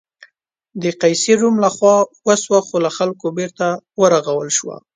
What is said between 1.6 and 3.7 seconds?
له خوا وسوه خو له خلکو بېرته